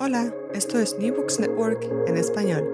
[0.00, 2.68] Hola, esto es New Books Network en español.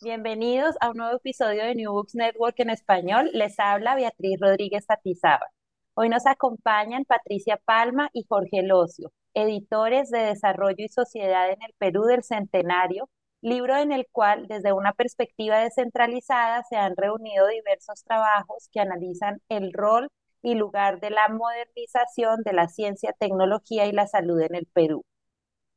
[0.00, 3.30] Bienvenidos a un nuevo episodio de New Books Network en español.
[3.32, 5.46] Les habla Beatriz Rodríguez Atizaba.
[5.94, 11.74] Hoy nos acompañan Patricia Palma y Jorge Locio, editores de Desarrollo y Sociedad en el
[11.78, 13.10] Perú del Centenario,
[13.40, 19.40] libro en el cual desde una perspectiva descentralizada se han reunido diversos trabajos que analizan
[19.48, 20.08] el rol
[20.42, 25.04] y lugar de la modernización de la ciencia, tecnología y la salud en el Perú.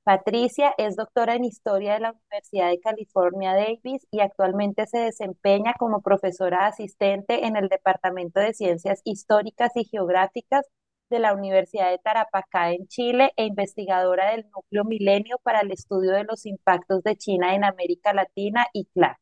[0.03, 5.75] Patricia es doctora en Historia de la Universidad de California Davis y actualmente se desempeña
[5.77, 10.65] como profesora asistente en el Departamento de Ciencias Históricas y Geográficas
[11.11, 16.13] de la Universidad de Tarapacá en Chile e investigadora del Núcleo Milenio para el estudio
[16.13, 19.19] de los impactos de China en América Latina y CLAC.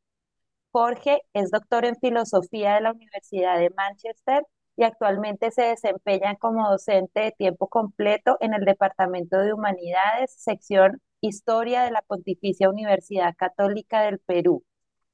[0.72, 4.45] Jorge es doctor en Filosofía de la Universidad de Manchester
[4.79, 11.02] y actualmente se desempeña como docente de tiempo completo en el Departamento de Humanidades, sección
[11.19, 14.63] Historia de la Pontificia Universidad Católica del Perú.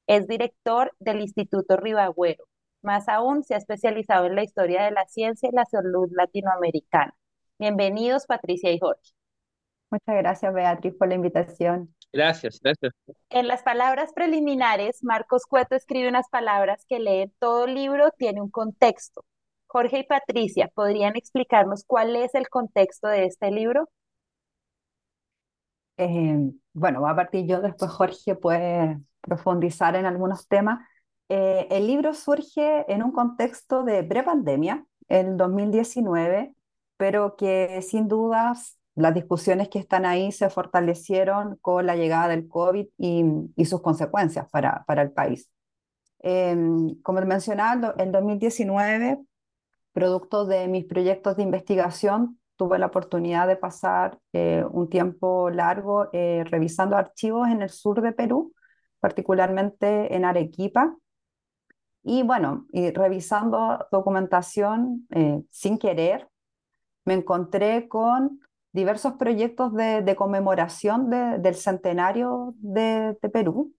[0.06, 2.44] Es director del Instituto Ribagüero.
[2.82, 7.16] Más aún, se ha especializado en la historia de la ciencia y la salud latinoamericana.
[7.58, 9.14] Bienvenidos, Patricia y Jorge.
[9.90, 11.92] Muchas gracias, Beatriz, por la invitación.
[12.12, 12.92] Gracias, gracias.
[13.30, 18.50] En las palabras preliminares, Marcos Cueto escribe unas palabras que leen todo libro tiene un
[18.50, 19.24] contexto.
[19.76, 23.90] Jorge y Patricia, ¿podrían explicarnos cuál es el contexto de este libro?
[25.98, 30.78] Eh, bueno, va a partir yo, después Jorge puede profundizar en algunos temas.
[31.28, 36.54] Eh, el libro surge en un contexto de prepandemia, el 2019,
[36.96, 42.48] pero que sin dudas las discusiones que están ahí se fortalecieron con la llegada del
[42.48, 45.50] COVID y, sus consecuencias para, para el país.
[46.20, 46.56] Eh,
[47.02, 49.18] como mencionaba, en 2019
[49.96, 56.10] Producto de mis proyectos de investigación, tuve la oportunidad de pasar eh, un tiempo largo
[56.12, 58.52] eh, revisando archivos en el sur de Perú,
[59.00, 60.94] particularmente en Arequipa.
[62.02, 66.28] Y bueno, y revisando documentación eh, sin querer,
[67.06, 68.40] me encontré con
[68.74, 73.72] diversos proyectos de, conmemoración del centenario de, de Perú,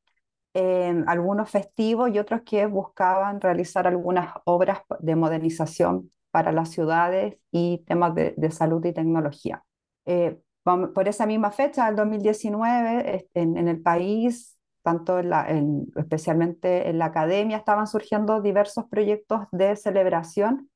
[1.08, 7.84] algunos festivos y otros que buscaban realizar algunas obras de modernización para las ciudades y
[7.88, 9.64] temas de, salud y tecnología.
[10.06, 15.48] Eh, por esa misma fecha, el 2019, en, en el país, tanto en la,
[15.96, 20.70] especialmente en la academia, estaban surgiendo diversos proyectos de celebración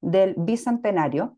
[0.00, 1.36] del bicentenario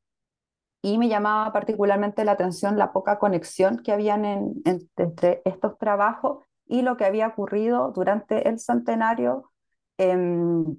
[0.83, 4.25] y me llamaba particularmente la atención la poca conexión que habían
[4.65, 9.51] entre estos trabajos y lo que había ocurrido durante el centenario
[9.99, 10.77] em,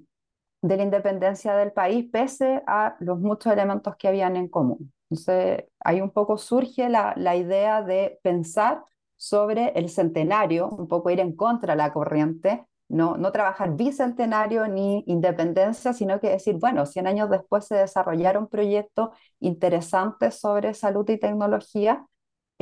[0.62, 4.92] de la independencia del país, pese a los muchos elementos que habían en común.
[5.10, 8.84] Entonces, ahí un poco surge la, la idea de pensar
[9.16, 14.66] sobre el centenario, un poco ir en contra de la corriente, no, no trabajar bicentenario
[14.66, 21.08] ni independencia, sino que decir, bueno, 100 años después se desarrollaron proyectos interesantes sobre salud
[21.08, 22.06] y tecnología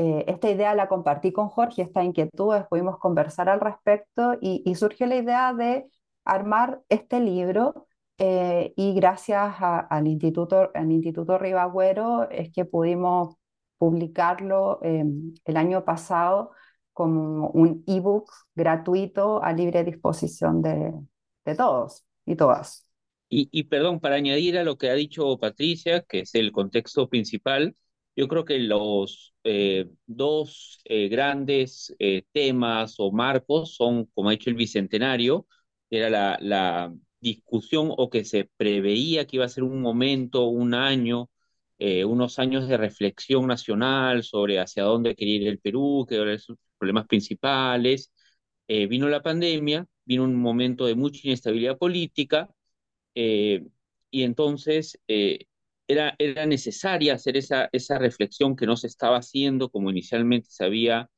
[0.00, 5.08] eh, esta idea la compartí con Jorge, esta inquietud, pudimos conversar al respecto y, surgió
[5.08, 5.86] la idea de
[6.24, 13.34] armar este libro eh, y gracias al Instituto, al Instituto Ribagüero es que pudimos
[13.76, 16.52] publicarlo em, el año pasado
[16.92, 20.92] como un ebook gratuito a libre disposición de,
[21.44, 22.86] de todos y todas.
[23.28, 27.08] Y, y, perdón, para añadir a lo que ha dicho Patricia, que es el contexto
[27.08, 27.74] principal,
[28.18, 34.32] yo creo que los eh, dos eh, grandes eh, temas o marcos son, como ha
[34.32, 35.46] dicho el Bicentenario,
[35.90, 40.74] era la, la, discusión o que se preveía que iba a ser un momento, un
[40.74, 41.30] año,
[41.78, 46.56] unos años de reflexión nacional sobre hacia dónde quería ir el Perú, qué eran sus
[46.78, 48.12] problemas principales.
[48.68, 52.50] vino la pandemia, vino un momento de mucha inestabilidad política
[53.14, 54.98] y entonces
[55.88, 60.64] era, era necesaria hacer esa, esa reflexión que no se estaba haciendo como inicialmente se
[60.64, 61.10] había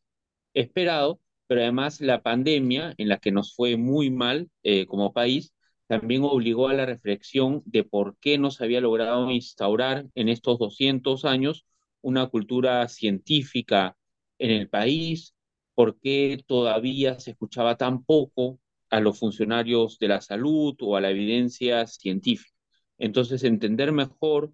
[0.55, 5.53] esperado, pero además la pandemia, en la que nos fue muy mal eh, como país,
[5.87, 10.59] también obligó a la reflexión de por qué no se había logrado instaurar en estos
[10.59, 11.65] 200 años
[12.01, 13.97] una cultura científica
[14.39, 15.35] en el país,
[15.75, 21.01] por qué todavía se escuchaba tan poco a los funcionarios de la salud o a
[21.01, 22.55] la evidencia científica.
[22.99, 24.53] Entonces, entender mejor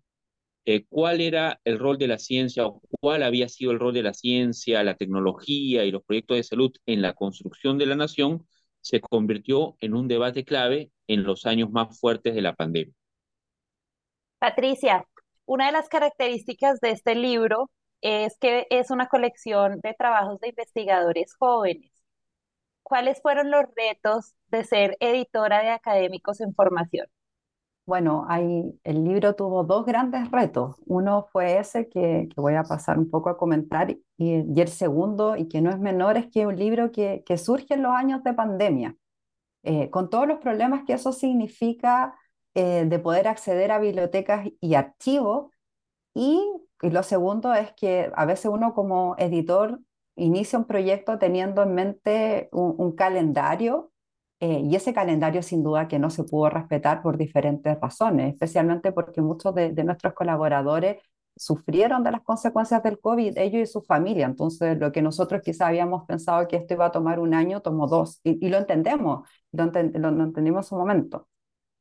[0.66, 4.02] eh, cuál era el rol de la ciencia o cuál había sido el rol de
[4.02, 8.46] la ciencia, la tecnología y los proyectos de salud en la construcción de la nación,
[8.80, 12.94] se convirtió en un debate clave en los años más fuertes de la pandemia.
[14.38, 15.06] Patricia,
[15.44, 17.70] una de las características de este libro
[18.00, 21.92] es que es una colección de trabajos de investigadores jóvenes.
[22.82, 27.06] ¿Cuáles fueron los retos de ser editora de académicos en formación?
[27.86, 28.26] Bueno,
[28.82, 30.74] el libro tuvo dos grandes retos.
[30.86, 35.46] Uno fue ese que, voy a pasar un poco a comentar y, el segundo, y
[35.46, 38.34] que no es menor, es que es un libro que, surge en los años de
[38.34, 38.96] pandemia,
[39.62, 42.16] eh, con todos los problemas que eso significa
[42.54, 45.52] eh, de poder acceder a bibliotecas y archivos.
[46.14, 46.42] Y,
[46.82, 49.80] lo segundo es que a veces uno como editor
[50.16, 53.92] inicia un proyecto teniendo en mente un calendario
[54.40, 58.92] eh, y ese calendario sin duda que no se pudo respetar por diferentes razones, especialmente
[58.92, 60.98] porque muchos de, de, nuestros colaboradores
[61.36, 64.26] sufrieron de las consecuencias del COVID, ellos y su familia.
[64.26, 67.86] Entonces, lo que nosotros quizá habíamos pensado que esto iba a tomar un año, tomó
[67.86, 68.20] dos.
[68.24, 71.28] Y, y lo entendemos, lo, ent lo, lo, entendimos en su momento.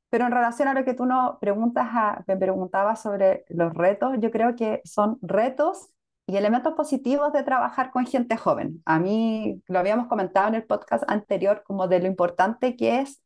[0.09, 4.15] Pero en relación a lo que tú nos preguntas a, me preguntabas sobre los retos,
[4.19, 5.89] yo creo que son retos
[6.27, 8.81] y elementos positivos de trabajar con gente joven.
[8.85, 13.21] A mí lo habíamos comentado en el podcast anterior como de lo importante que es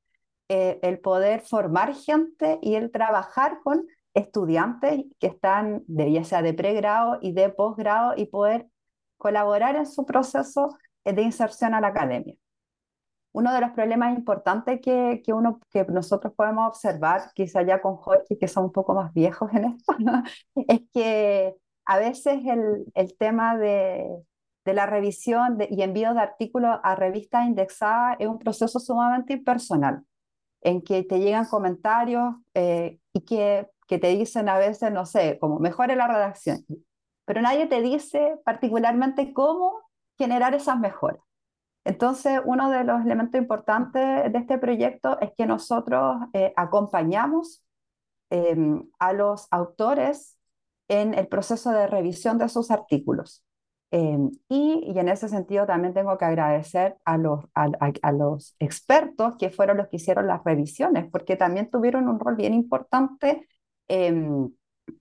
[0.50, 6.42] eh, el poder formar gente y el trabajar con estudiantes que están de, ya sea
[6.42, 8.68] de pregrado y de posgrado y poder
[9.18, 12.36] colaborar en su proceso de inserción a la academia.
[13.32, 17.96] Uno de los problemas importantes que, que, uno, que nosotros podemos observar, quizá ya con
[17.96, 19.94] Jorge, que son un poco más viejos en esto,
[20.68, 21.56] es que
[21.90, 24.08] a veces el, el tema de,
[24.64, 29.34] de, la revisión de, y envío de artículos a revistas indexadas es un proceso sumamente
[29.34, 30.04] impersonal,
[30.62, 35.40] en que te llegan comentarios eh, y que, que te dicen a veces, no sé,
[35.40, 36.64] como mejore la redacción,
[37.26, 39.82] pero nadie te dice particularmente cómo
[40.16, 41.24] generar esas mejoras.
[41.86, 47.64] Entonces, uno de los elementos importantes de este proyecto es que nosotros eh, acompañamos
[48.30, 48.56] eh,
[49.00, 50.39] a los autores
[50.90, 53.44] en el proceso de revisión de sus artículos.
[53.92, 54.18] Eh,
[54.50, 59.50] y, y, en ese sentido también tengo que agradecer a los, a, los expertos que
[59.50, 63.48] fueron los que hicieron las revisiones, porque también tuvieron un rol bien importante
[63.88, 64.14] eh,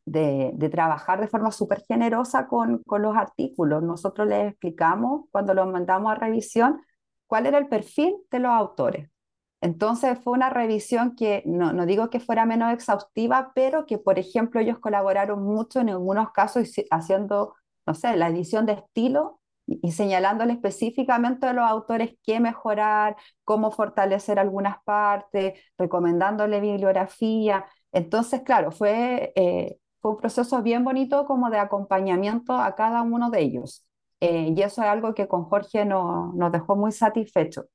[0.06, 3.82] de, de, trabajar de forma súper generosa con, con los artículos.
[3.82, 6.80] Nosotros les explicamos cuando los mandamos a revisión
[7.26, 9.10] cuál era el perfil de los autores.
[9.60, 14.60] Entonces fue una revisión que no, digo que fuera menos exhaustiva, pero que, por ejemplo,
[14.60, 17.54] ellos colaboraron mucho en algunos casos haciendo,
[17.86, 23.16] no sé, la edición de estilo y, y señalándole específicamente a los autores qué mejorar,
[23.44, 27.66] cómo fortalecer algunas partes, recomendándole bibliografía.
[27.92, 33.30] Entonces, claro, fue, eh, fue un proceso bien bonito como de acompañamiento a cada uno
[33.30, 33.84] de ellos.
[34.20, 37.66] Eh, y eso es algo que con Jorge no, nos dejó muy satisfechos.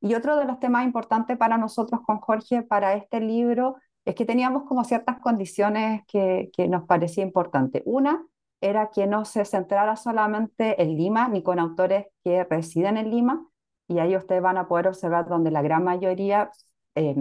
[0.00, 4.24] Y otro de los temas importantes para nosotros con Jorge para este libro es que
[4.24, 7.82] teníamos como ciertas condiciones que, que nos parecía importante.
[7.86, 8.24] Una
[8.60, 13.46] era que no se centrara solamente en Lima ni con autores que residen en Lima,
[13.88, 16.50] y ahí ustedes van a poder observar donde la gran mayoría
[16.94, 17.14] eh,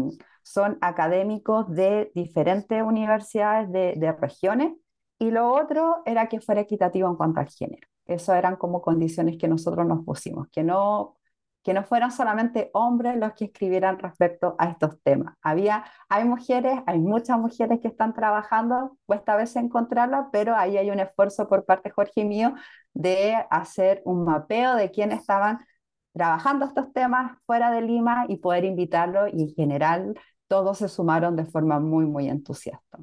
[0.44, 4.74] son académicos de diferentes universidades de, de regiones,
[5.20, 7.88] y lo otro era que fuera equitativo en cuanto al género.
[8.06, 11.16] Eso eran como condiciones que nosotros nos pusimos, que no
[11.66, 15.36] que no fueran solamente hombres los que escribieran respecto a estos temas.
[15.42, 20.92] Había, hay mujeres, hay muchas mujeres que están trabajando, cuesta veces encontrarlas, pero ahí hay
[20.92, 22.54] un esfuerzo por parte de Jorge y mío
[22.94, 25.66] de hacer un mapeo de quiénes estaban
[26.14, 31.36] trabajando estos temas fuera de Lima y poder invitarlos y en general todos se sumaron
[31.36, 33.00] de forma muy, muy entusiasta.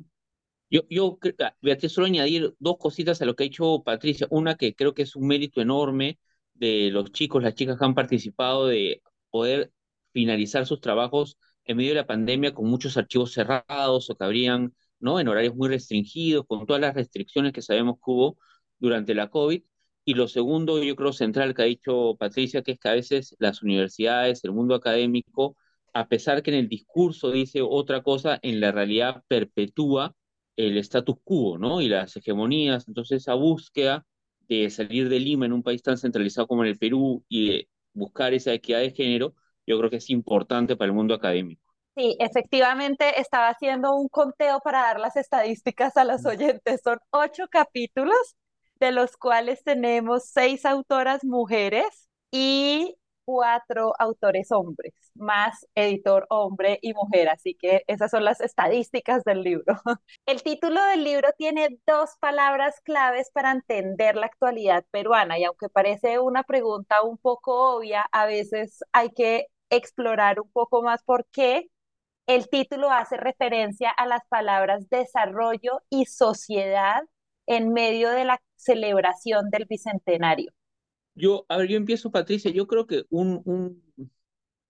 [0.71, 1.19] Yo, yo,
[1.61, 4.29] Beatriz, solo añadir dos cositas a lo que ha dicho Patricia.
[4.31, 6.21] Una que creo que es un mérito enorme
[6.55, 9.73] de los chicos, las chicas que han participado de poder
[10.13, 14.75] finalizar sus trabajos en medio de la pandemia con muchos archivos cerrados o que habrían,
[15.01, 15.21] ¿no?
[15.21, 18.39] En horarios muy restringidos, con todas las restricciones que sabemos que hubo
[18.79, 19.63] durante la COVID.
[20.05, 23.37] Y lo segundo, yo creo central que ha dicho Patricia, que es que a veces
[23.39, 25.57] las universidades, el mundo académico,
[25.95, 30.15] a pesar que en el discurso dice otra cosa, en la realidad perpetúa
[30.57, 31.81] el status quo, ¿no?
[31.81, 32.89] Y las hegemonías.
[32.89, 34.05] Entonces, esa búsqueda
[34.61, 38.53] de salir de Lima en un país tan centralizado como el Perú y buscar esa
[38.53, 39.35] equidad de género,
[39.67, 41.63] yo creo que es importante para el mundo académico.
[41.95, 46.81] Sí, efectivamente estaba haciendo un conteo para dar las estadísticas a los oyentes.
[46.83, 48.37] Son ocho capítulos,
[48.81, 56.95] de los cuales tenemos seis autoras mujeres y cuatro autores hombres, más editor hombre y
[56.95, 59.77] mujer, así que esas son las estadísticas del libro.
[60.27, 65.69] El título del libro tiene dos palabras claves para entender la actualidad peruana y aunque
[65.69, 71.27] parece una pregunta un poco obvia, a veces hay que explorar un poco más por
[71.33, 71.69] qué
[72.27, 77.03] el título hace referencia a las palabras desarrollo y sociedad
[77.47, 80.53] en medio de la celebración del bicentenario?
[81.15, 82.51] Yo, a ver, yo empiezo, Patricia.
[82.51, 83.83] Yo creo que un, un,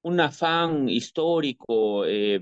[0.02, 2.40] un afán histórico eh,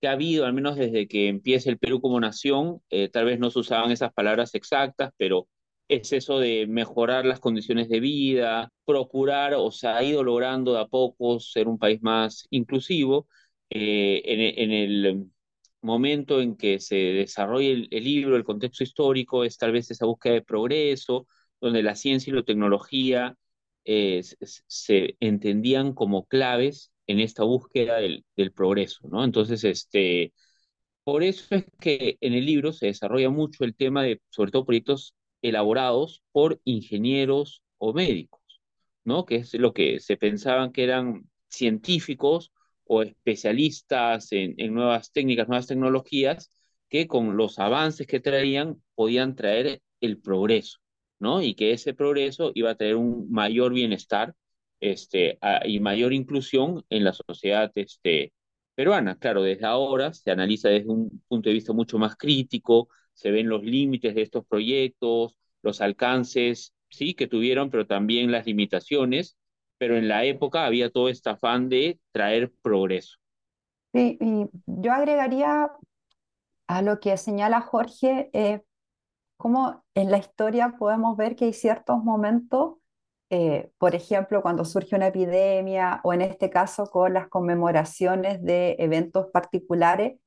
[0.00, 3.38] que ha habido, al menos desde que empieza el Perú como nación, eh, tal vez
[3.38, 5.48] no se usaban esas palabras exactas, pero
[5.88, 10.80] es eso de mejorar las condiciones de vida, procurar, o sea, ha ido logrando de
[10.80, 13.28] a poco ser un país más inclusivo.
[13.70, 15.26] Eh, en, el
[15.82, 20.34] momento en que se desarrolla el, libro, el contexto histórico, es tal vez esa búsqueda
[20.34, 21.26] de progreso,
[21.64, 23.36] donde la ciencia y la tecnología
[23.86, 29.24] eh, se entendían como claves en esta búsqueda del, progreso, ¿no?
[29.24, 30.34] Entonces, este,
[31.04, 34.66] por eso es que en el libro se desarrolla mucho el tema de, sobre todo,
[34.66, 38.42] proyectos elaborados por ingenieros o médicos,
[39.04, 39.24] ¿no?
[39.24, 42.52] Que es lo que se pensaban que eran científicos
[42.84, 46.50] o especialistas en nuevas técnicas, nuevas tecnologías,
[46.90, 50.78] que con los avances que traían podían traer el progreso,
[51.18, 51.42] ¿no?
[51.42, 54.34] Y que ese progreso iba a traer un mayor bienestar
[54.80, 58.32] este, y mayor inclusión en la sociedad este,
[58.74, 59.16] peruana.
[59.18, 63.48] Claro, desde ahora se analiza desde un punto de vista mucho más crítico, se ven
[63.48, 69.36] los límites de estos proyectos, los alcances, sí, que tuvieron, pero también las limitaciones,
[69.78, 73.16] pero en la época había todo este afán de traer progreso.
[73.92, 75.70] Sí, y yo agregaría
[76.66, 78.62] a lo que señala Jorge, eh,
[79.44, 82.76] cómo en la historia podemos ver que hay ciertos momentos,
[83.28, 88.76] eh, por ejemplo, cuando surge una epidemia o en este caso con las conmemoraciones de
[88.78, 90.18] eventos particulares,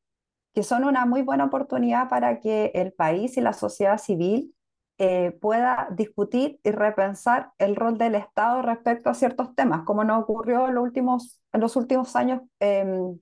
[0.54, 4.54] que son una muy buena oportunidad para que el país y la sociedad civil
[5.00, 10.22] eh, pueda discutir y repensar el rol del Estado respecto a ciertos temas, como nos
[10.22, 13.18] ocurrió en los últimos, en los últimos años em,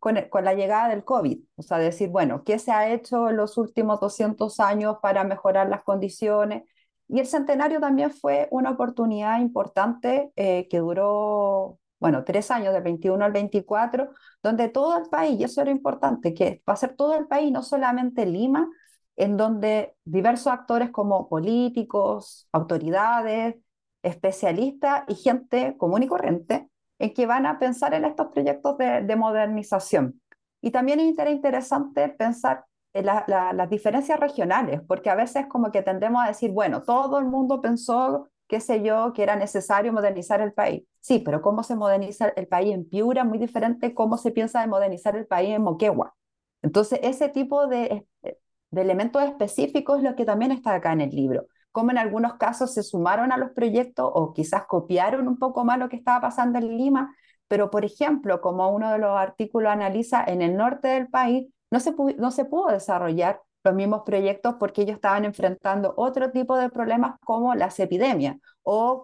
[0.00, 1.38] con, con, la llegada del COVID.
[1.56, 5.68] O sea, decir, bueno, ¿qué se ha hecho en los últimos 200 años para mejorar
[5.68, 6.64] las condiciones?
[7.08, 12.82] Y el centenario también fue una oportunidad importante eh, que duró bueno, tres años, del
[12.82, 14.10] 21 al 24,
[14.42, 17.52] donde todo el país, y eso era importante, que va a ser todo el país,
[17.52, 18.68] no solamente Lima,
[19.16, 23.56] en donde diversos actores como políticos, autoridades,
[24.02, 26.69] especialistas y gente común y corriente,
[27.00, 30.20] en que van a pensar en estos proyectos de, modernización.
[30.60, 36.22] Y también es interesante pensar en las diferencias regionales, porque a veces como que tendemos
[36.22, 40.52] a decir, bueno, todo el mundo pensó qué sé yo, que era necesario modernizar el
[40.52, 40.82] país.
[41.00, 44.66] Sí, pero cómo se moderniza el país en Piura, muy diferente cómo se piensa de
[44.66, 46.16] modernizar el país en Moquegua.
[46.60, 51.10] Entonces, ese tipo de, de elementos específicos es lo que también está acá en el
[51.10, 51.46] libro.
[51.72, 55.78] Cómo en algunos casos se sumaron a los proyectos o quizás copiaron un poco más
[55.78, 57.14] lo que estaba pasando en Lima,
[57.48, 61.80] pero por ejemplo, como uno de los artículos analiza, en el norte del país no
[61.80, 66.70] se, no se pudo desarrollar los mismos proyectos porque ellos estaban enfrentando otro tipo de
[66.70, 69.02] problemas como las epidemias o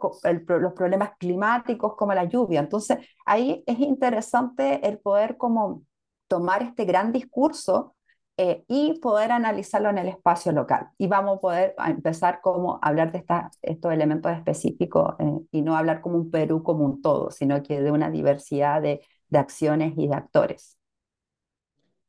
[0.60, 2.60] los problemas climáticos como la lluvia.
[2.60, 5.82] Entonces, ahí es interesante el poder como
[6.28, 7.95] tomar este gran discurso
[8.38, 10.88] eh, y poder analizarlo en el espacio local.
[10.98, 13.24] Y vamos a poder empezar como hablar de
[13.62, 17.80] estos elementos específicos eh, y no hablar como un Perú como un todo, sino que
[17.80, 20.78] de una diversidad de, de acciones y de actores.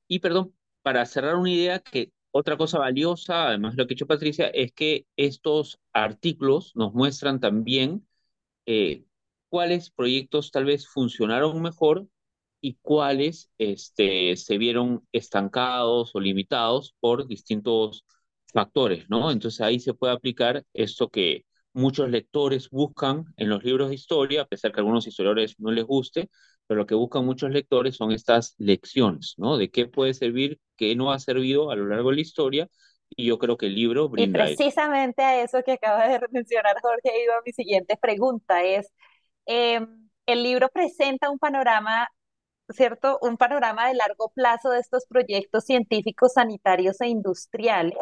[0.07, 3.95] Y perdón, para cerrar una idea que otra cosa valiosa, además de lo que ha
[3.95, 8.07] dicho Patricia, es que estos artículos nos muestran también
[8.65, 9.05] eh,
[9.49, 12.07] cuáles proyectos tal vez funcionaron mejor
[12.61, 18.05] y cuáles este, se vieron estancados o limitados por distintos
[18.53, 19.31] factores, ¿no?
[19.31, 24.41] Entonces ahí se puede aplicar esto que muchos lectores buscan en los libros de historia,
[24.41, 26.29] a pesar que a algunos historiadores no les guste,
[26.65, 29.57] pero lo que buscan muchos lectores son estas lecciones, ¿no?
[29.57, 32.67] De qué puede servir, qué no ha servido a lo largo de la historia,
[33.09, 34.49] y yo creo que el libro brinda.
[34.49, 38.63] Y precisamente a eso que acaba de mencionar Jorge, ha ido a mi siguiente pregunta,
[38.63, 38.91] es,
[39.45, 42.07] em, el libro presenta un panorama,
[42.69, 43.19] ¿cierto?
[43.21, 47.97] Un panorama de largo plazo de estos proyectos científicos, sanitarios e industriales,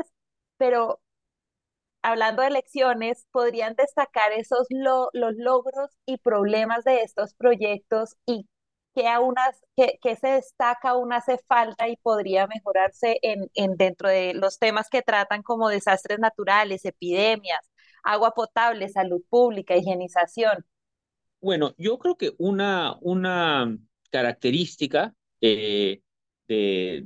[0.57, 1.01] pero
[2.01, 8.48] hablando de lecciones, podrían destacar esos los logros y problemas de estos proyectos y
[8.93, 9.36] que, aún
[9.75, 14.89] que, se destaca, aún hace falta y podría mejorarse en, en, dentro de los temas
[14.89, 17.60] que tratan como desastres naturales, epidemias,
[18.03, 20.65] agua potable, salud pública, higienización.
[21.41, 23.77] Bueno, yo creo que una, una
[24.15, 26.01] característica eh,
[26.48, 27.03] de,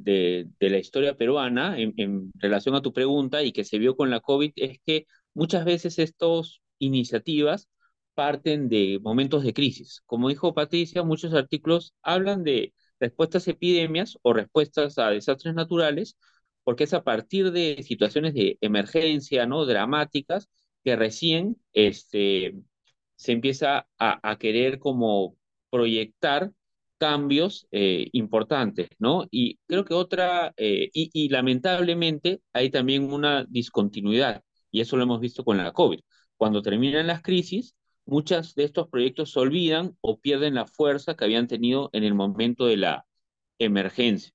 [0.60, 4.20] de, la historia peruana en, relación a tu pregunta y que se vio con la
[4.20, 7.68] COVID es que muchas veces estas iniciativas
[8.13, 10.04] parten de momentos de crisis.
[10.06, 16.16] Como dijo Patricia, muchos artículos hablan de respuestas a epidemias o respuestas a desastres naturales
[16.63, 19.66] porque es a partir de situaciones de emergencia, ¿no?
[19.66, 20.48] Dramáticas,
[20.84, 22.54] que recién este,
[23.16, 25.36] se empieza a, querer como
[25.72, 26.51] proyectar
[27.00, 29.25] cambios eh, importantes, ¿no?
[29.32, 35.20] Y creo que otra, eh, y, lamentablemente hay también una discontinuidad, y eso lo hemos
[35.20, 36.00] visto con la COVID.
[36.38, 37.75] Cuando terminan las crisis,
[38.06, 42.13] muchos de estos proyectos se olvidan o pierden la fuerza que habían tenido en el
[42.13, 43.06] momento de la
[43.60, 44.34] emergencia.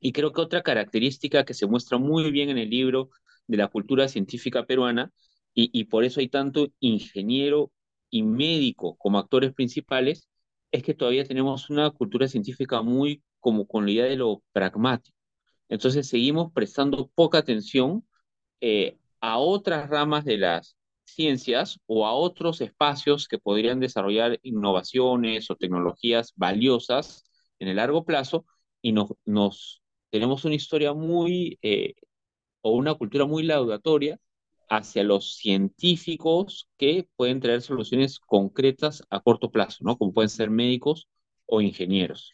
[0.00, 3.10] Y creo que otra característica que se muestra muy bien en el libro
[3.46, 5.12] de la cultura científica peruana,
[5.58, 7.72] y, por eso hay tanto ingeniero
[8.10, 10.28] y médico como actores principales,
[10.76, 15.16] es que todavía tenemos una cultura científica muy como con la idea de lo pragmático.
[15.68, 18.06] Entonces seguimos prestando poca atención
[18.60, 25.50] eh, a otras ramas de las ciencias o a otros espacios que podrían desarrollar innovaciones
[25.50, 27.24] o tecnologías valiosas
[27.58, 28.46] en el largo plazo
[28.82, 31.94] y nos, nos tenemos una historia muy eh,
[32.62, 34.18] o una cultura muy laudatoria
[34.68, 39.96] hacia los científicos que pueden traer soluciones concretas a corto plazo, ¿no?
[39.96, 41.08] Como pueden ser médicos
[41.46, 42.32] o ingenieros.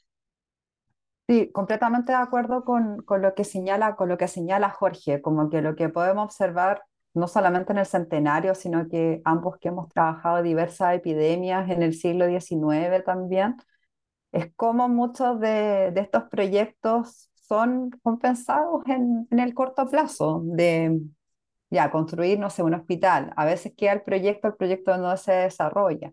[1.28, 5.48] Sí, completamente de acuerdo con, con, lo que señala, con lo que señala Jorge, como
[5.50, 6.82] que lo que podemos observar
[7.14, 11.94] no solamente en el centenario, sino que ambos que hemos trabajado diversas epidemias en el
[11.94, 13.56] siglo XIX también,
[14.32, 21.00] es como muchos de, de estos proyectos son compensados en, en, el corto plazo, de
[21.72, 23.32] ya construir, no sé, un hospital.
[23.36, 26.12] A veces queda el proyecto, el proyecto no se desarrolla.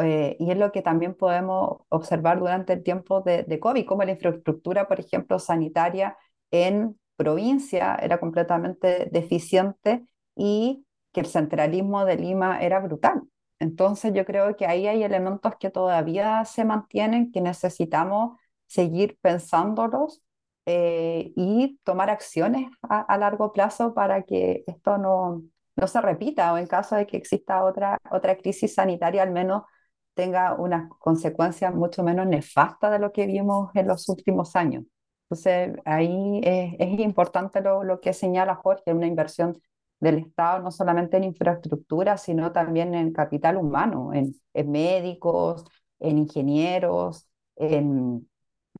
[0.00, 4.04] Eh, y es lo que también podemos observar durante el tiempo de, de COVID, como
[4.04, 6.18] la infraestructura, por ejemplo, sanitaria
[6.50, 13.22] en provincia era completamente deficiente y que el centralismo de Lima era brutal.
[13.58, 20.22] Entonces yo creo que ahí hay elementos que todavía se mantienen, que necesitamos seguir pensándolos
[20.66, 25.42] eh, y tomar acciones a, largo plazo para que esto no,
[25.76, 29.62] no se repita o en caso de que exista otra, otra crisis sanitaria al menos
[30.14, 34.84] tenga unas consecuencias mucho menos nefastas de lo que vimos en los últimos años.
[35.24, 39.60] Entonces ahí es, es importante lo, lo que señala Jorge, una inversión
[40.00, 45.64] del Estado, no solamente en infraestructura, sino también en capital humano, en, en médicos,
[46.00, 48.28] en ingenieros, en,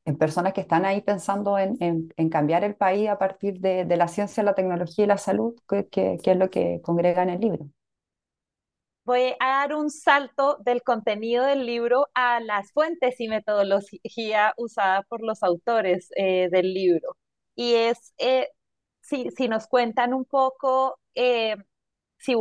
[0.06, 3.96] en, personas que están ahí pensando en, en, cambiar el país a partir de, de,
[3.96, 7.40] la ciencia, la tecnología y la salud, que, que, es lo que congrega en el
[7.40, 7.66] libro.
[9.04, 15.02] Voy a dar un salto del contenido del libro a las fuentes y metodología usada
[15.02, 17.16] por los autores eh, del libro.
[17.54, 18.48] Y es eh,
[19.00, 21.56] si, si, nos cuentan un poco eh,
[22.18, 22.35] si,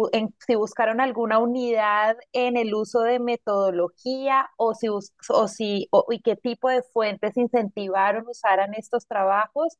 [0.45, 6.35] si, buscaron alguna unidad en el uso de metodología o si, o si y qué
[6.35, 9.77] tipo de fuentes incentivaron usaran estos trabajos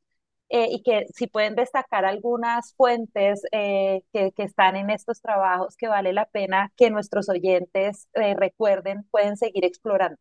[0.48, 5.76] eh, y que si pueden destacar algunas fuentes eh, que, que, están en estos trabajos
[5.76, 10.18] que vale la pena que nuestros oyentes recuerden, pueden seguir explorando.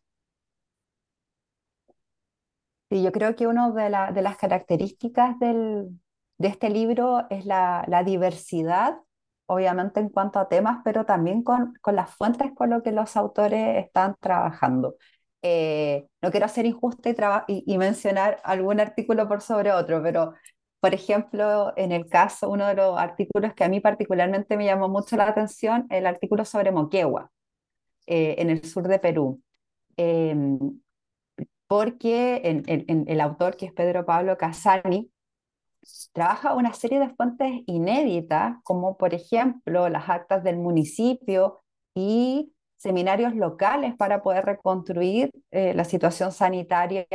[2.90, 6.00] Sí, yo creo que una de, de las características del,
[6.38, 8.98] de este libro es la, la, diversidad,
[9.48, 13.16] obviamente en cuanto a temas, pero también con, con las fuentes con lo que los
[13.18, 14.96] autores están trabajando.
[15.42, 17.10] Eh, no quiero ser injusta
[17.48, 20.34] y, y, mencionar algún artículo por sobre otro, pero
[20.80, 24.88] por ejemplo, en el caso, uno de los artículos que a mí particularmente me llamó
[24.90, 27.32] mucho la atención, el artículo sobre Moquegua,
[28.08, 29.42] eh, en el sur de Perú.
[29.98, 30.80] Em,
[31.68, 32.42] porque
[33.08, 35.12] el autor, que es Pedro Pablo Casani,
[36.13, 41.62] trabaja una serie de fuentes inéditas, como por ejemplo las actas del municipio
[41.93, 47.08] y seminarios locales para poder reconstruir eh, la situación sanitaria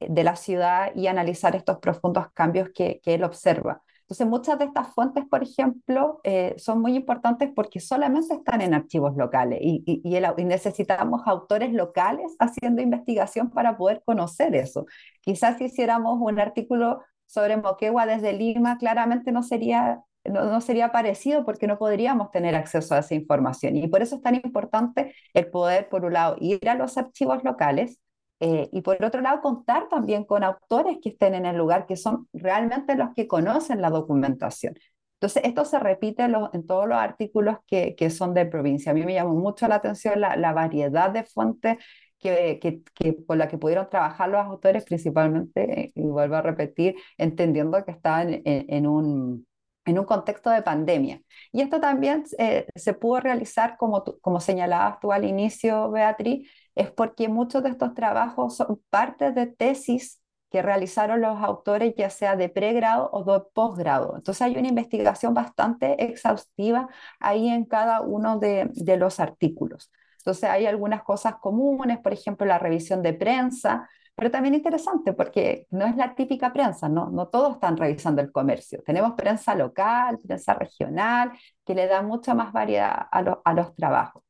[0.00, 3.82] de la ciudad y analizar estos profundos cambios que, que él observa.
[4.06, 8.72] Entonces, muchas de estas fuentes, por ejemplo, eh, son muy importantes porque solamente están en
[8.72, 14.86] archivos locales y, y, y, necesitamos autores locales haciendo investigación para poder conocer eso.
[15.22, 21.44] Quizás si hiciéramos un artículo sobre Moquegua desde Lima, claramente no sería, no, sería parecido
[21.44, 23.76] porque no podríamos tener acceso a esa información.
[23.76, 27.44] Y por eso es tan importante el poder, por un lado, ir a los archivos
[27.44, 27.98] locales
[28.40, 31.96] eh, y por otro lado, contar también con autores que estén en el lugar, que
[31.96, 34.74] son realmente los que conocen la documentación.
[35.14, 38.92] Entonces, esto se repite en, todos los artículos que, que, son de provincia.
[38.92, 41.78] A mí me llamó mucho la atención la variedad de fuentes
[42.18, 46.96] que, que, que, por la que pudieron trabajar los autores, principalmente, y vuelvo a repetir,
[47.18, 49.46] entendiendo que estaban en, en un,
[49.84, 51.20] en un contexto de pandemia.
[51.52, 56.90] Y esto también eh, se pudo realizar, como, como señalabas tú al inicio, Beatriz, es
[56.90, 62.36] porque muchos de estos trabajos son parte de tesis que realizaron los autores, ya sea
[62.36, 64.14] de pregrado o de posgrado.
[64.16, 66.88] Entonces hay una investigación bastante exhaustiva
[67.20, 69.90] ahí en cada uno de, de los artículos.
[70.26, 75.66] Entonces hay algunas cosas comunes, por ejemplo, la revisión de prensa, pero también interesante porque
[75.70, 78.82] no es la típica prensa, no, todos están revisando el comercio.
[78.84, 81.30] Tenemos prensa local, prensa regional,
[81.64, 84.22] que le da mucha más variedad a, a los trabajos.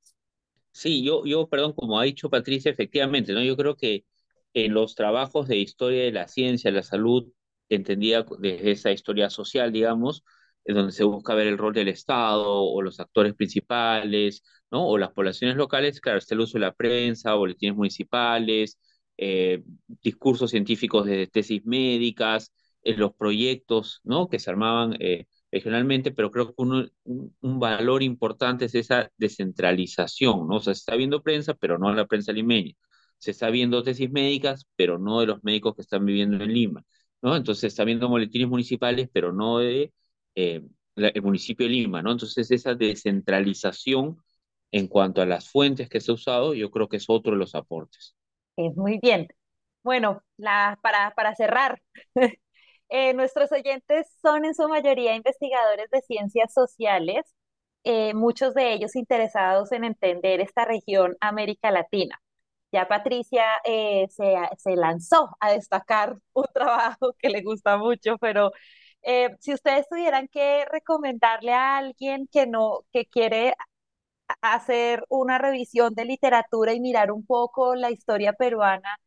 [0.73, 3.43] Sí, yo, yo, perdón, como ha dicho Patricia, efectivamente, ¿no?
[3.43, 4.05] Yo creo que
[4.53, 7.33] en los trabajos de historia de la ciencia, la salud,
[7.69, 10.23] entendida desde esa historia social, digamos,
[10.67, 14.87] en donde se busca ver el rol del Estado o los actores principales, ¿no?
[14.87, 18.79] O las poblaciones locales, claro, está el uso de la prensa, boletines municipales,
[19.17, 19.63] eh,
[20.03, 22.53] discursos científicos de tesis médicas,
[22.83, 24.29] en los proyectos, ¿no?
[24.29, 30.47] Que se armaban eh, regionalmente, pero creo que un, un, valor importante es esa descentralización,
[30.49, 30.57] ¿no?
[30.57, 32.75] O sea, se está viendo prensa, pero no la prensa limeña
[33.19, 36.85] se está viendo tesis médicas, pero no de los médicos que están viviendo en Lima,
[37.23, 37.37] ¿no?
[37.37, 39.93] Entonces se está viendo boletines municipales, pero no de
[40.37, 40.63] eh,
[40.97, 42.13] el municipio de Lima, ¿no?
[42.13, 44.23] Entonces esa descentralización
[44.73, 47.39] en cuanto a las fuentes que se ha usado, yo creo que es otro de
[47.39, 48.15] los aportes.
[48.57, 49.29] Es muy bien.
[49.83, 50.23] Bueno,
[50.83, 51.81] para, para cerrar,
[52.89, 57.25] eh, nuestros oyentes son en su mayoría investigadores de ciencias sociales,
[57.85, 62.21] eh, muchos de ellos interesados en entender esta región América Latina.
[62.73, 68.51] Ya Patricia eh, se, lanzó a destacar un trabajo que le gusta mucho, pero
[69.07, 73.55] eh, si ustedes tuvieran que recomendarle a alguien que no, que quiere
[74.43, 78.99] hacer una revisión de literatura y mirar un poco la historia peruana,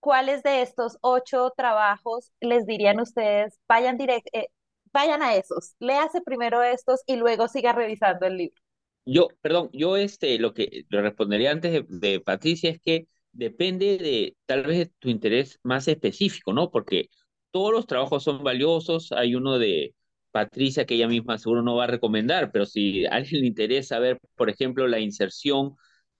[0.00, 3.58] ¿cuáles de estos ocho trabajos les dirían ustedes?
[3.68, 4.48] Vayan direct, eh,
[4.92, 8.62] vayan a esos, léase primero estos y luego siga revisando el libro.
[9.04, 14.36] Yo, perdón, yo este, lo que le respondería antes de, Patricia es que depende de
[14.46, 16.70] tal vez tu interés más específico, ¿no?
[16.70, 17.10] Porque
[17.56, 19.94] todos los trabajos son valiosos, hay uno de
[20.30, 23.98] Patricia que ella misma seguro no va a recomendar, pero si a alguien le interesa
[23.98, 25.74] ver, por ejemplo, la inserción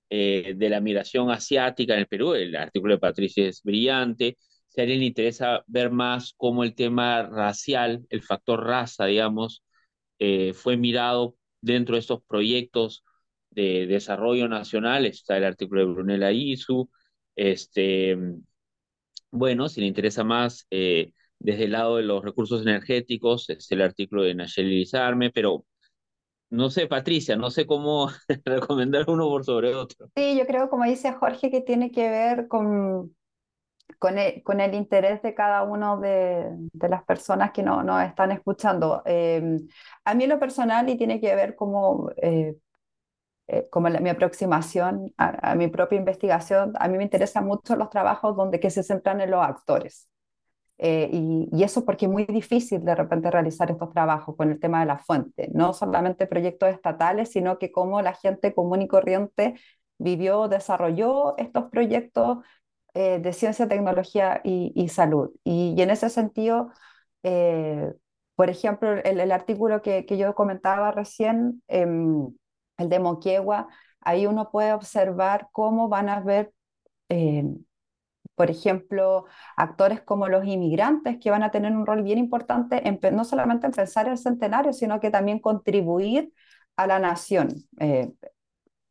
[0.08, 4.80] eh, de la migración asiática en el Perú, el artículo de Patricia es brillante, si
[4.80, 9.62] a alguien le interesa ver más cómo el tema racial, el factor raza, digamos,
[10.18, 13.04] eh, fue mirado dentro de estos proyectos
[13.50, 16.88] de desarrollo nacional está el artículo de Brunella Isu.
[17.36, 18.16] Este,
[19.30, 23.82] bueno, si le interesa más eh, desde el lado de los recursos energéticos, es el
[23.82, 25.64] artículo de Nacheli Lizarme, pero
[26.50, 28.08] no sé, Patricia, no sé cómo
[28.44, 30.08] recomendar uno por sobre otro.
[30.16, 33.16] Sí, yo creo, como dice Jorge, que tiene que ver con,
[33.98, 38.00] con el, con el, interés de cada uno de, de las personas que nos no
[38.00, 39.02] están escuchando.
[39.06, 39.58] Eh,
[40.04, 42.56] a mí lo personal, y tiene que ver como, eh,
[43.48, 48.36] eh, como mi aproximación a, mi propia investigación, a mí me interesan mucho los trabajos
[48.36, 50.08] donde que se centran en los actores.
[50.78, 54.80] Y, y, eso porque es muy difícil de repente realizar estos trabajos con el tema
[54.80, 59.54] de la fuente, no solamente proyectos estatales, sino que cómo la gente común y corriente
[59.98, 62.38] vivió, desarrolló estos proyectos
[62.94, 65.30] eh, de ciencia, tecnología y, salud.
[65.44, 66.72] Y, en ese sentido,
[67.22, 67.92] eh,
[68.36, 72.28] por ejemplo, el, artículo que, que, yo comentaba recién, em,
[72.78, 73.68] el de Moquegua,
[74.00, 76.52] ahí uno puede observar cómo van a ver,
[77.08, 77.64] em,
[78.36, 79.24] por ejemplo,
[79.56, 83.66] actores como los inmigrantes que van a tener un rol bien importante en, no solamente
[83.66, 86.32] en pensar el centenario, sino que también contribuir
[86.76, 87.48] a la nación.
[87.80, 88.12] Eh,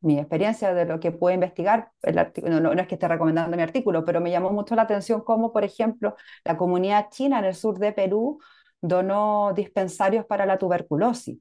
[0.02, 3.64] mi experiencia de lo que puedo investigar, el artículo, no, es que esté recomendando mi
[3.64, 7.56] artículo, pero me llamó mucho la atención cómo, por ejemplo, la comunidad china en el
[7.56, 8.40] sur de Perú
[8.82, 11.40] donó dispensarios para la tuberculosis,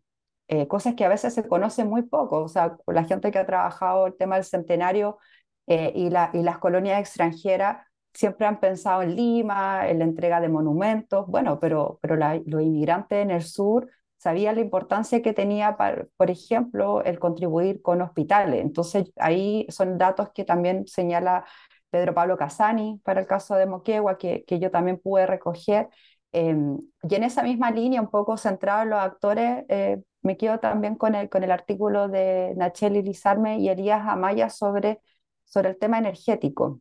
[0.48, 3.46] eh, cosas que a veces se conocen muy poco, o sea, la gente que ha
[3.46, 5.18] trabajado el tema del centenario
[5.66, 10.40] eh, y, la, y las colonias extranjeras siempre han pensado en Lima, en la entrega
[10.40, 15.76] de monumentos, bueno, pero, pero los inmigrantes en el sur sabía la importancia que tenía,
[16.16, 18.62] por ejemplo, el contribuir con hospitales.
[18.62, 21.44] Entonces, ahí son datos que también señala
[21.90, 25.88] Pedro Pablo Casani para el caso de Moquegua, que, que yo también pude recoger.
[26.32, 30.58] Em, y en esa misma línea, un poco centrado en los actores, eh, me quedo
[30.58, 35.00] también con el, con el artículo de Nacheli Lizarme y Elías Amaya sobre,
[35.44, 36.80] sobre el tema energético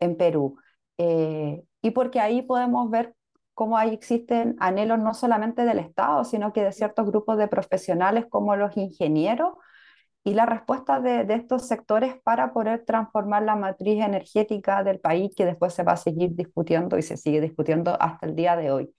[0.00, 0.56] en Perú.
[0.98, 3.14] Eh, y porque ahí podemos ver
[3.54, 8.26] cómo ahí existen anhelos no solamente del Estado, sino que de ciertos grupos de profesionales
[8.28, 9.54] como los ingenieros
[10.24, 15.46] y la respuesta de, estos sectores para poder transformar la matriz energética del país que
[15.46, 18.94] después se va a seguir discutiendo y se sigue discutiendo hasta el día de hoy.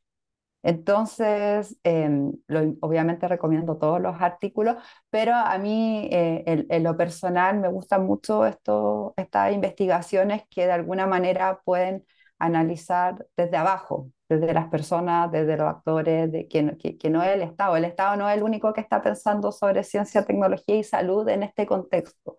[0.61, 2.33] Entonces, em,
[2.81, 4.75] obviamente recomiendo todos los artículos,
[5.09, 10.73] pero a mí eh, en, lo personal me gustan mucho esto, estas investigaciones que de
[10.73, 12.05] alguna manera pueden
[12.39, 17.29] analizar desde abajo, desde las personas, desde los actores, de que, que, que, no es
[17.35, 17.77] el Estado.
[17.77, 21.43] El Estado no es el único que está pensando sobre ciencia, tecnología y salud en
[21.43, 22.37] este contexto.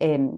[0.00, 0.30] Eh,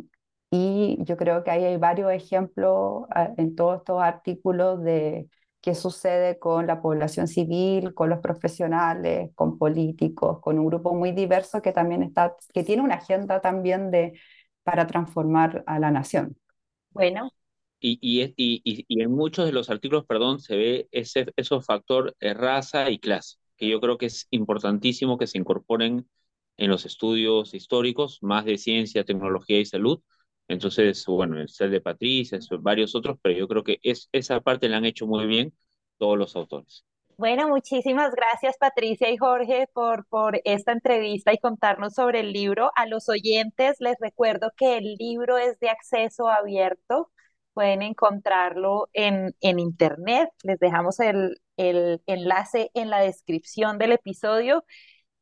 [0.51, 5.29] y yo creo que ahí hay varios ejemplos ah, en todos estos artículos de
[5.67, 11.11] qué sucede con la población civil, con los profesionales, con políticos, con un grupo muy
[11.11, 14.17] diverso que también está, que tiene una agenda también de,
[14.63, 16.37] para transformar a la nación.
[16.91, 17.33] Bueno,
[17.81, 22.15] y, y, y, y, en muchos de los artículos, perdón, se ve ese, esos factor
[22.21, 26.09] eh, raza y clase, que yo creo que es importantísimo que se incorporen
[26.59, 30.01] en los estudios históricos, más de ciencia, tecnología y salud.
[30.49, 34.69] Entonces, bueno, el ser de Patricia, varios otros, pero yo creo que es, esa parte
[34.69, 35.53] la han hecho muy bien
[35.99, 36.85] todos los autores.
[37.19, 42.71] Bueno, muchísimas gracias Patricia y Jorge por, por esta entrevista y contarnos sobre el libro.
[42.77, 47.11] A los oyentes les recuerdo que el libro es de acceso abierto
[47.57, 50.29] pueden encontrarlo en, en internet.
[50.43, 54.63] Les dejamos el, el, enlace en la descripción del episodio.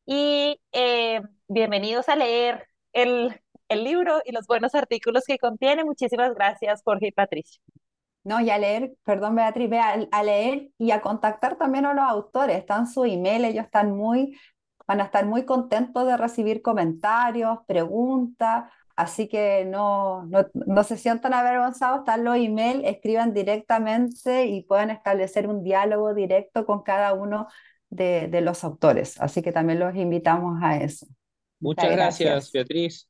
[0.04, 5.85] Y eh, bienvenidos a leer el, el libro y los buenos artículos que contiene.
[5.85, 7.61] Muchísimas gracias, Jorge y Patricia.
[8.22, 12.05] No, y a leer, perdón Beatriz, a, a, leer y a contactar también a los
[12.05, 12.57] autores.
[12.57, 14.38] Están su email, ellos están muy,
[14.87, 18.64] van a estar muy contentos de recibir comentarios, preguntas
[18.96, 24.90] Así que no, no, no, se sientan avergonzados, están los emails, escriban directamente y pueden
[24.90, 27.48] establecer un diálogo directo con cada uno
[27.90, 29.20] de, de los autores.
[29.20, 31.07] Así que también los invitamos a eso.
[31.59, 33.09] Muchas gracias, gracias, Beatriz.